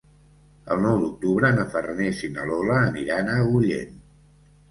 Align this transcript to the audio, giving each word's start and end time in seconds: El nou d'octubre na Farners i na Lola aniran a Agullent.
El 0.75 0.79
nou 0.85 0.95
d'octubre 1.01 1.51
na 1.57 1.65
Farners 1.75 2.23
i 2.27 2.29
na 2.37 2.45
Lola 2.53 2.79
aniran 2.87 3.29
a 3.29 3.35
Agullent. 3.43 3.95